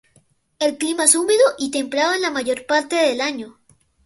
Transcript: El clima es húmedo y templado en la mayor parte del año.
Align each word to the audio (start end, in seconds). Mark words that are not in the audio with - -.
El 0.57 0.79
clima 0.79 1.03
es 1.03 1.13
húmedo 1.13 1.43
y 1.59 1.69
templado 1.69 2.15
en 2.15 2.23
la 2.23 2.31
mayor 2.31 2.65
parte 2.65 2.95
del 2.95 3.21
año. 3.21 3.59